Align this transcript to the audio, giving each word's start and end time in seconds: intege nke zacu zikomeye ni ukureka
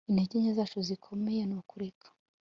intege 0.09 0.35
nke 0.41 0.51
zacu 0.57 0.79
zikomeye 0.87 1.41
ni 1.45 1.55
ukureka 1.61 2.07